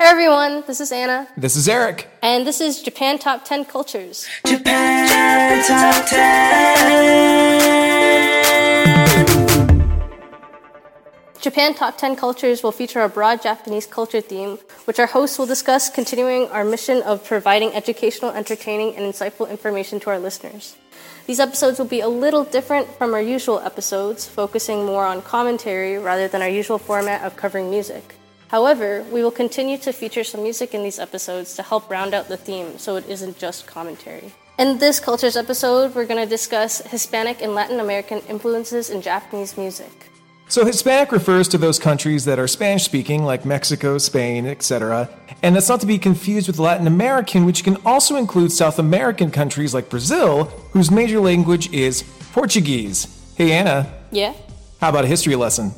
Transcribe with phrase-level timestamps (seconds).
[0.00, 1.28] Hey everyone, this is Anna.
[1.36, 2.08] This is Eric.
[2.22, 4.26] And this is Japan Top 10 Cultures.
[4.46, 6.22] Japan Top 10.
[11.42, 15.44] Japan Top 10 Cultures will feature a broad Japanese culture theme, which our hosts will
[15.44, 20.78] discuss, continuing our mission of providing educational, entertaining, and insightful information to our listeners.
[21.26, 25.98] These episodes will be a little different from our usual episodes, focusing more on commentary
[25.98, 28.14] rather than our usual format of covering music.
[28.50, 32.26] However, we will continue to feature some music in these episodes to help round out
[32.26, 34.32] the theme so it isn't just commentary.
[34.58, 39.56] In this Cultures episode, we're going to discuss Hispanic and Latin American influences in Japanese
[39.56, 40.10] music.
[40.48, 45.08] So, Hispanic refers to those countries that are Spanish speaking, like Mexico, Spain, etc.
[45.44, 49.30] And that's not to be confused with Latin American, which can also include South American
[49.30, 53.06] countries like Brazil, whose major language is Portuguese.
[53.36, 53.94] Hey, Anna.
[54.10, 54.34] Yeah?
[54.80, 55.72] How about a history lesson?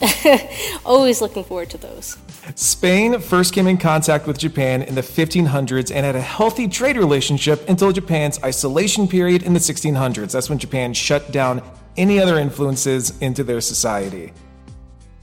[0.84, 2.18] Always looking forward to those.
[2.54, 6.96] Spain first came in contact with Japan in the 1500s and had a healthy trade
[6.96, 10.32] relationship until Japan's isolation period in the 1600s.
[10.32, 11.62] That's when Japan shut down
[11.96, 14.32] any other influences into their society.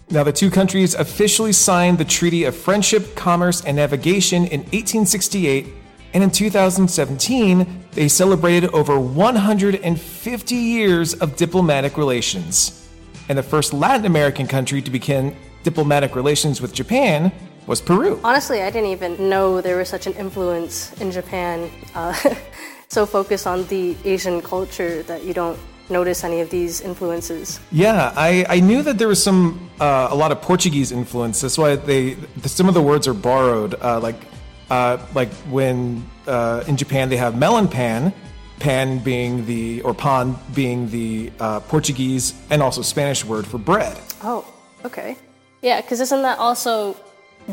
[0.09, 5.67] Now, the two countries officially signed the Treaty of Friendship, Commerce, and Navigation in 1868,
[6.13, 12.82] and in 2017, they celebrated over 150 years of diplomatic relations
[13.29, 17.31] and the first Latin American country to begin diplomatic relations with Japan
[17.67, 18.19] was Peru.
[18.23, 22.13] Honestly, I didn't even know there was such an influence in Japan, uh,
[22.89, 25.57] so focused on the Asian culture that you don't
[25.89, 27.59] notice any of these influences.
[27.71, 31.41] Yeah, I, I knew that there was some uh, a lot of Portuguese influence.
[31.41, 33.75] That's why they some of the words are borrowed.
[33.75, 34.19] Uh, like
[34.69, 38.13] uh, like when uh, in Japan they have melon pan,
[38.59, 43.97] pan being the or pan being the uh, Portuguese and also Spanish word for bread.
[44.23, 44.45] Oh,
[44.85, 45.17] okay.
[45.61, 46.95] Yeah, because isn't that also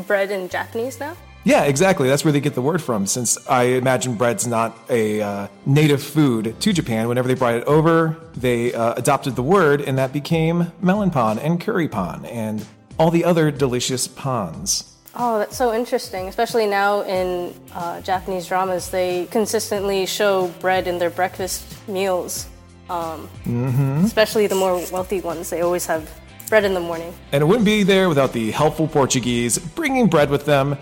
[0.07, 1.15] bread in Japanese now?
[1.43, 2.07] Yeah, exactly.
[2.07, 3.07] That's where they get the word from.
[3.07, 7.63] Since I imagine bread's not a uh, native food to Japan, whenever they brought it
[7.63, 12.63] over, they uh, adopted the word, and that became melon pan and curry pan and
[12.99, 14.90] all the other delicious pans.
[15.15, 16.27] Oh, that's so interesting.
[16.27, 22.47] Especially now in uh, Japanese dramas, they consistently show bread in their breakfast meals.
[22.89, 24.05] Um, mm-hmm.
[24.05, 26.09] Especially the more wealthy ones, they always have
[26.49, 27.13] bread in the morning.
[27.31, 30.77] And it wouldn't be there without the helpful Portuguese bringing bread with them.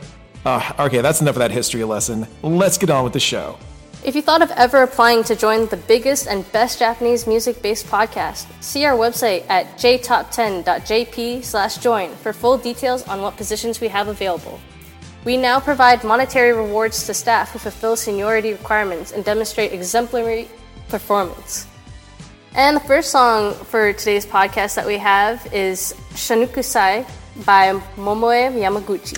[0.45, 2.27] Uh, okay, that's enough of that history lesson.
[2.41, 3.57] Let's get on with the show.
[4.01, 8.45] If you thought of ever applying to join the biggest and best Japanese music-based podcast,
[8.63, 14.57] see our website at jtop10.jp/join for full details on what positions we have available.
[15.25, 20.47] We now provide monetary rewards to staff who fulfill seniority requirements and demonstrate exemplary
[20.87, 21.67] performance.
[22.55, 27.05] And the first song for today's podcast that we have is Shanikusai
[27.45, 29.17] by Momoe Yamaguchi.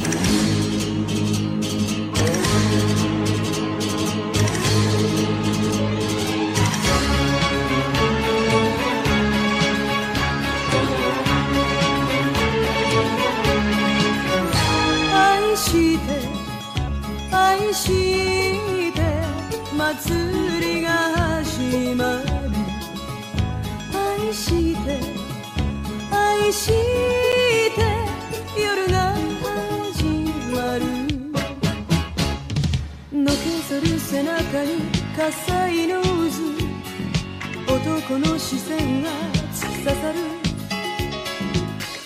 [34.12, 34.34] 背中
[34.66, 34.74] に
[35.16, 39.10] 火災の渦男の視線が
[39.54, 40.20] 突き刺さる。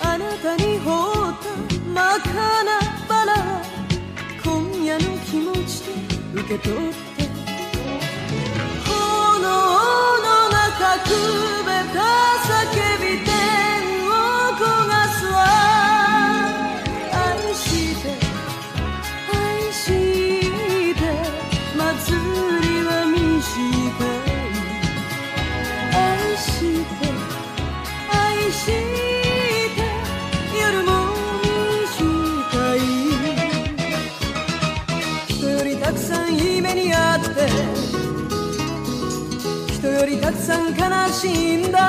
[0.02, 0.92] あなたに放
[1.32, 1.50] った
[1.82, 2.30] 真っ赤
[2.64, 2.80] な
[3.10, 3.32] バラ
[4.44, 7.26] 今夜の気持ちで受け取って。
[8.86, 11.10] 炎の中く
[11.66, 12.35] べた
[40.06, 41.80] よりたくさん悲しいんだ。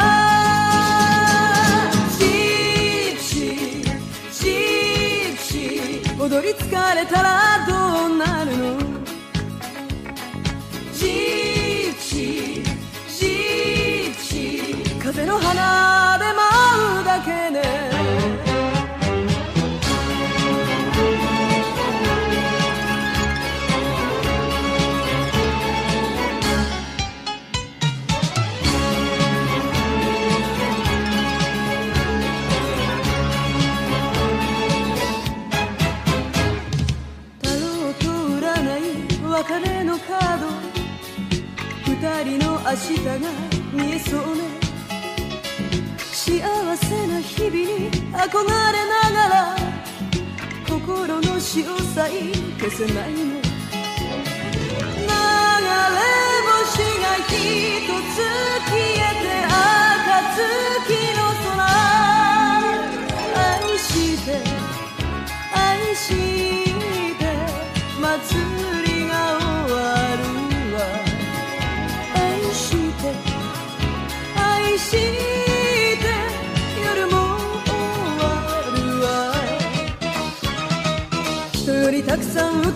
[2.18, 3.84] ジプシー
[4.32, 7.74] ジプシー踊り疲れたらど
[8.06, 8.78] うなるの？
[10.94, 12.62] ジーチ
[13.18, 16.05] ジーチ風の花。
[52.93, 53.44] ないね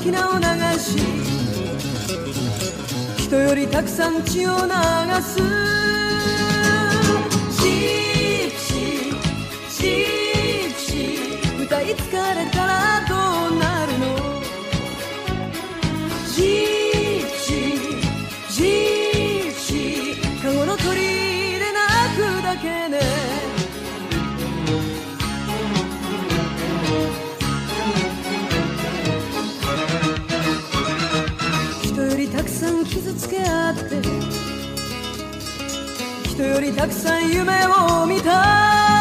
[0.00, 0.44] き名を流
[0.78, 0.96] し
[3.18, 4.62] 人よりたくさん血を流
[5.22, 5.36] す。
[7.62, 9.20] ジープシー
[9.78, 13.14] ジープシー歌い疲れたらど
[13.54, 14.06] うなるの？
[16.34, 16.79] ジー
[33.00, 34.02] 傷つけ合って
[36.28, 38.99] 人よりたくさん夢を見た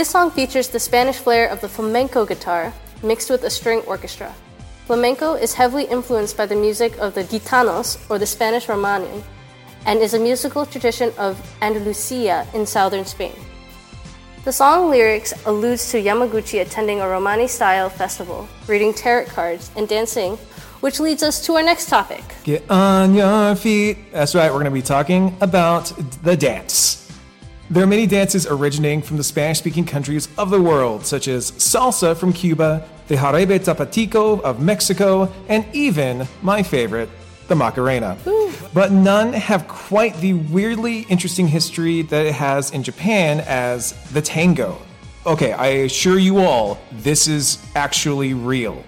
[0.00, 4.34] This song features the Spanish flair of the flamenco guitar mixed with a string orchestra.
[4.86, 9.22] Flamenco is heavily influenced by the music of the gitanos or the Spanish Romani
[9.84, 13.36] and is a musical tradition of Andalusia in southern Spain.
[14.46, 19.86] The song lyrics alludes to Yamaguchi attending a Romani style festival, reading tarot cards, and
[19.86, 20.38] dancing,
[20.80, 22.24] which leads us to our next topic.
[22.44, 24.10] Get on your feet.
[24.12, 25.92] That's right, we're going to be talking about
[26.22, 26.99] the dance.
[27.72, 31.52] There are many dances originating from the Spanish speaking countries of the world, such as
[31.52, 37.08] salsa from Cuba, the jarabe tapatío of Mexico, and even my favorite,
[37.46, 38.18] the Macarena.
[38.74, 44.20] But none have quite the weirdly interesting history that it has in Japan as the
[44.20, 44.76] tango.
[45.24, 48.82] Okay, I assure you all, this is actually real.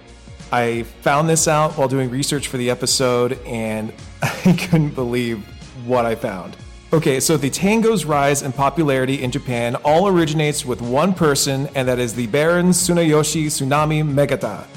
[0.51, 5.41] I found this out while doing research for the episode, and I couldn't believe
[5.87, 6.57] what I found.
[6.93, 11.87] Okay, so the tango's rise in popularity in Japan all originates with one person, and
[11.87, 14.67] that is the Baron Tsunayoshi Tsunami Megata.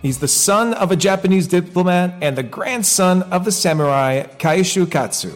[0.00, 5.34] He's the son of a Japanese diplomat and the grandson of the samurai Kaishu Katsu.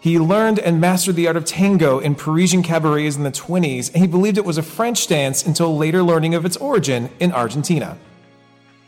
[0.00, 4.02] He learned and mastered the art of tango in Parisian cabarets in the 20s, and
[4.02, 7.96] he believed it was a French dance until later learning of its origin in Argentina.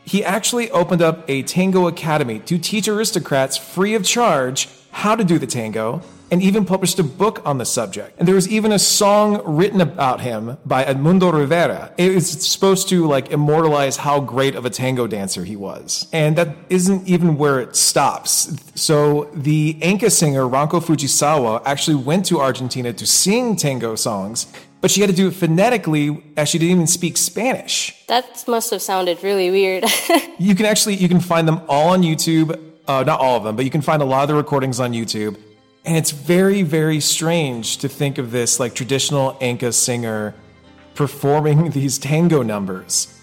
[0.05, 5.25] He actually opened up a tango academy to teach aristocrats free of charge how to
[5.25, 6.01] do the tango,
[6.31, 8.19] and even published a book on the subject.
[8.19, 11.93] And there was even a song written about him by Edmundo Rivera.
[11.99, 16.09] It was supposed to like immortalize how great of a tango dancer he was.
[16.15, 18.57] And that isn't even where it stops.
[18.75, 24.47] So the Enka singer Ranko Fujisawa actually went to Argentina to sing tango songs,
[24.81, 27.95] but she had to do it phonetically as she didn't even speak Spanish.
[28.07, 29.85] That must have sounded really weird.
[30.39, 32.66] You can actually you can find them all on YouTube.
[32.89, 34.93] Uh, not all of them, but you can find a lot of the recordings on
[34.93, 35.37] YouTube.
[35.85, 40.35] And it's very, very strange to think of this like traditional Enka singer
[40.95, 43.16] performing these tango numbers.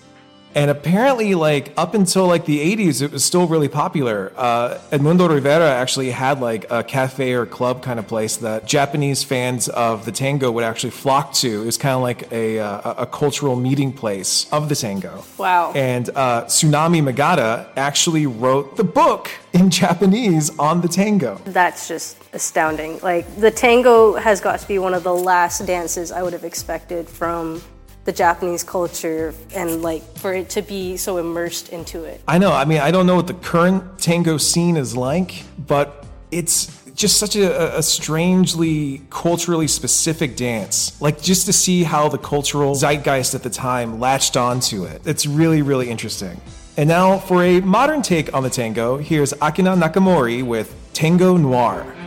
[0.56, 4.32] And apparently, like up until like the 80s, it was still really popular.
[4.36, 9.24] Uh, Edmundo Rivera actually had like a cafe or club kind of place that Japanese
[9.24, 11.62] fans of the tango would actually flock to.
[11.62, 15.24] It was kind of like a, uh, a cultural meeting place of the tango.
[15.38, 15.72] Wow.
[15.74, 21.40] And uh, Tsunami Megata actually wrote the book in Japanese on the tango.
[21.46, 23.00] That's just astounding.
[23.00, 26.44] Like the tango has got to be one of the last dances I would have
[26.44, 27.62] expected from
[28.06, 32.22] the Japanese culture and like for it to be so immersed into it.
[32.28, 32.52] I know.
[32.52, 37.18] I mean, I don't know what the current tango scene is like, but it's just
[37.18, 41.00] such a, a, strangely culturally specific dance.
[41.02, 45.02] Like just to see how the cultural zeitgeist at the time latched onto it.
[45.06, 46.40] It's really, really interesting.
[46.78, 52.03] And now for a modern take on the tango, here's Akina Nakamori with Tango Noir.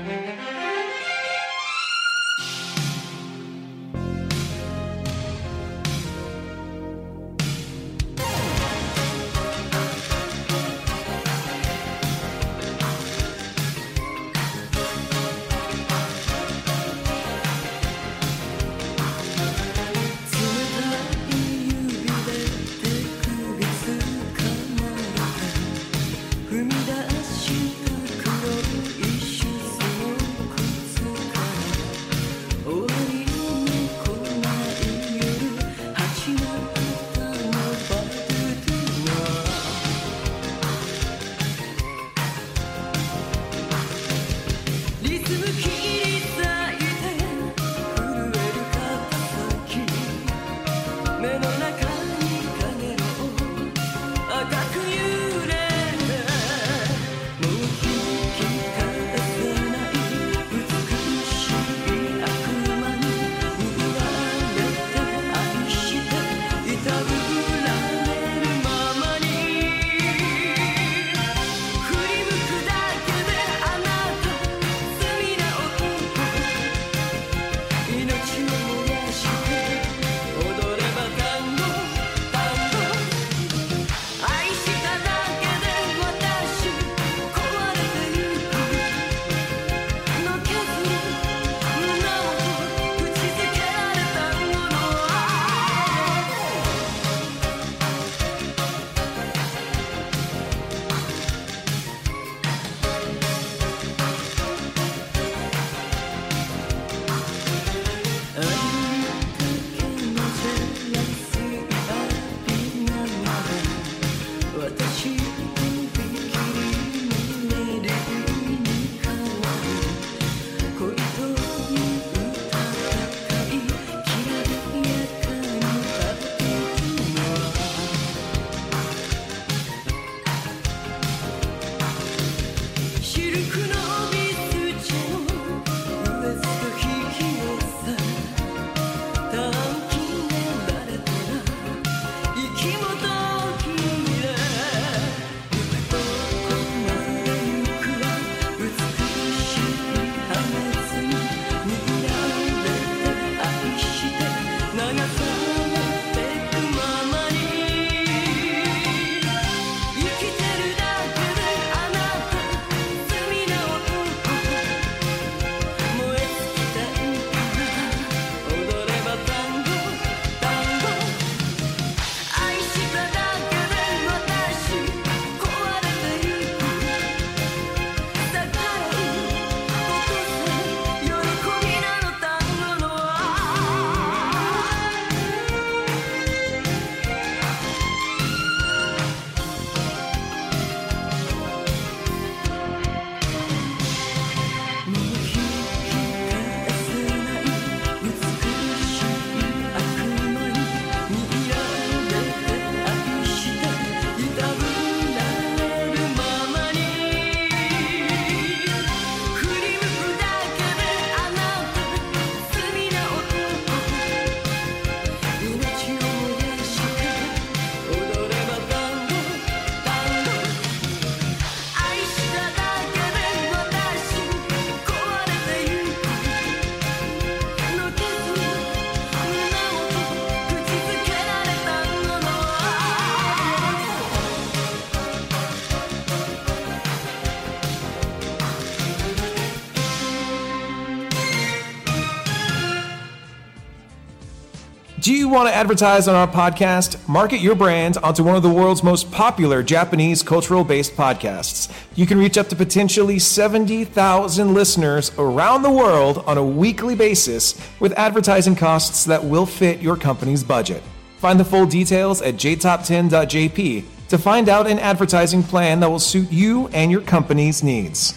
[245.26, 247.08] You want to advertise on our podcast?
[247.08, 251.68] Market your brand onto one of the world's most popular Japanese cultural based podcasts.
[251.96, 257.60] You can reach up to potentially 70,000 listeners around the world on a weekly basis
[257.80, 260.80] with advertising costs that will fit your company's budget.
[261.18, 266.30] Find the full details at jtop10.jp to find out an advertising plan that will suit
[266.30, 268.16] you and your company's needs.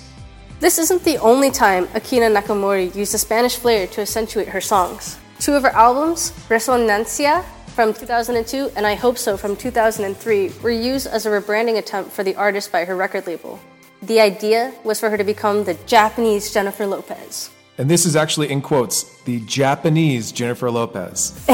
[0.59, 5.17] This isn't the only time Akina Nakamori used a Spanish flair to accentuate her songs.
[5.39, 11.07] Two of her albums, Resonancia from 2002 and I Hope So from 2003 were used
[11.07, 13.57] as a rebranding attempt for the artist by her record label.
[14.01, 17.51] The idea was for her to become the Japanese Jennifer Lopez.
[17.77, 21.33] And this is actually in quotes the Japanese Jennifer Lopez.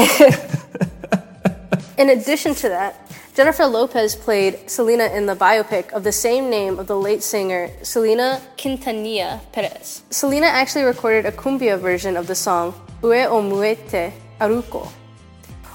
[1.96, 3.00] In addition to that,
[3.36, 7.70] Jennifer Lopez played Selena in the biopic of the same name of the late singer
[7.82, 10.02] Selena Quintanilla Perez.
[10.10, 12.74] Selena actually recorded a cumbia version of the song
[13.06, 14.88] Ue o Muite Aruko.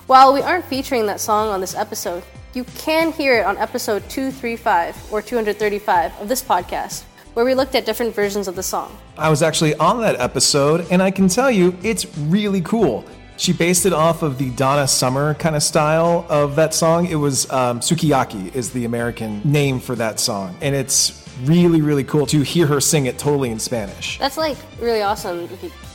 [0.07, 2.23] While we aren't featuring that song on this episode,
[2.53, 7.73] you can hear it on episode 235 or 235 of this podcast, where we looked
[7.73, 8.97] at different versions of the song.
[9.17, 13.05] I was actually on that episode, and I can tell you it's really cool.
[13.37, 17.05] She based it off of the Donna Summer kind of style of that song.
[17.05, 22.03] It was um, Sukiyaki is the American name for that song, and it's really really
[22.03, 24.19] cool to hear her sing it totally in Spanish.
[24.19, 25.47] That's like really awesome.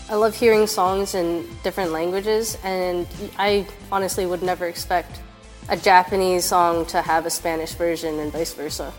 [0.09, 3.09] I love hearing songs in different languages, and
[3.39, 5.19] I honestly would never expect
[5.69, 8.93] a Japanese song to have a Spanish version and vice versa.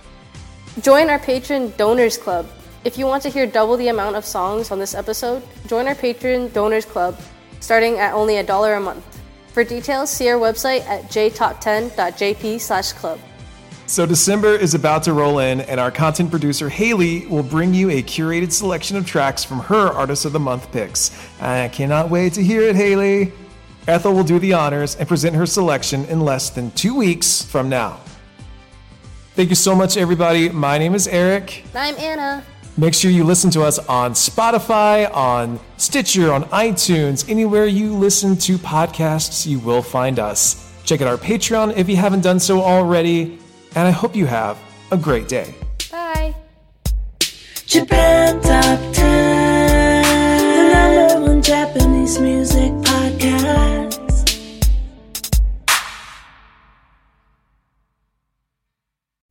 [0.82, 2.46] Join our patron donors club.
[2.84, 5.96] If you want to hear double the amount of songs on this episode, join our
[5.96, 7.18] patron donors club
[7.62, 9.06] starting at only a dollar a month.
[9.54, 13.20] For details, see our website at jtop10.jp/club.
[13.89, 17.89] So December is about to roll in, and our content producer Haley will bring you
[17.89, 21.17] a curated selection of tracks from her Artist of the Month picks.
[21.39, 23.32] I cannot wait to hear it, Haley.
[23.88, 27.70] Ethel will do the honors and present her selection in less than two weeks from
[27.70, 27.98] now.
[29.36, 30.50] Thank you so much, everybody.
[30.50, 31.63] My name is Eric.
[31.74, 32.44] I'm Anna.
[32.75, 38.36] Make sure you listen to us on Spotify, on Stitcher, on iTunes, anywhere you listen
[38.39, 40.74] to podcasts, you will find us.
[40.84, 43.39] Check out our Patreon if you haven't done so already,
[43.78, 44.58] and I hope you have
[44.92, 45.54] a great day.
[45.92, 46.34] Bye.
[47.68, 50.04] Japan Top 10,
[50.56, 52.74] the number one Japanese music